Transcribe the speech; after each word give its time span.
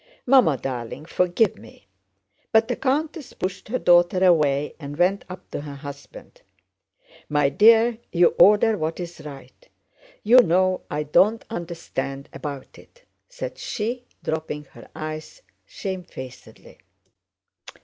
"Mamma, 0.25 0.57
darling, 0.57 1.05
forgive 1.05 1.59
me!" 1.59 1.87
But 2.51 2.67
the 2.67 2.75
countess 2.75 3.33
pushed 3.33 3.67
her 3.67 3.77
daughter 3.77 4.25
away 4.25 4.73
and 4.79 4.97
went 4.97 5.23
up 5.29 5.51
to 5.51 5.61
her 5.61 5.75
husband. 5.75 6.41
"My 7.29 7.49
dear, 7.49 7.99
you 8.11 8.29
order 8.39 8.79
what 8.79 8.99
is 8.99 9.21
right.... 9.23 9.69
You 10.23 10.39
know 10.39 10.81
I 10.89 11.03
don't 11.03 11.45
understand 11.51 12.29
about 12.33 12.79
it," 12.79 13.03
said 13.29 13.59
she, 13.59 14.07
dropping 14.23 14.63
her 14.71 14.89
eyes 14.95 15.43
shamefacedly. 15.67 16.79